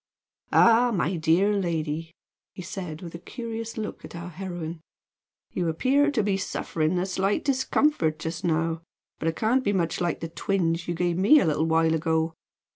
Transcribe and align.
"Ah, 0.51 0.89
my 0.91 1.15
dear 1.15 1.53
lady!" 1.53 2.11
he 2.55 2.63
said, 2.63 3.03
with 3.03 3.13
a 3.13 3.19
curious 3.19 3.77
look 3.77 4.03
at 4.03 4.15
our 4.15 4.29
heroine, 4.31 4.81
"you 5.51 5.69
appear 5.69 6.09
to 6.09 6.23
be 6.23 6.37
suffering 6.37 6.97
a 6.97 7.05
slight 7.05 7.45
discomfort 7.45 8.17
just 8.17 8.43
now, 8.43 8.81
but 9.19 9.27
it 9.27 9.35
can't 9.35 9.63
be 9.63 9.73
much 9.73 10.01
like 10.01 10.19
the 10.19 10.27
twinge 10.29 10.87
you 10.87 10.95
gave 10.95 11.19
me 11.19 11.39
a 11.39 11.45
little 11.45 11.67
while 11.67 11.93
ago. 11.93 12.33